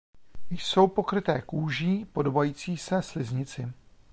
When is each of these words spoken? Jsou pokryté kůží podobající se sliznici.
Jsou 0.51 0.87
pokryté 0.87 1.41
kůží 1.41 2.05
podobající 2.05 2.77
se 2.77 3.01
sliznici. 3.01 3.67